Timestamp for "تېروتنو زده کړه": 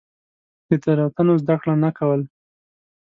0.83-1.73